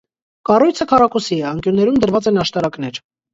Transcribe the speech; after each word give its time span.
Կառույցը 0.49 0.87
քառակուսի 0.91 1.37
է, 1.41 1.43
անկյուններում 1.51 2.01
դրված 2.07 2.31
են 2.33 2.41
աշտարակներ։ 2.47 3.01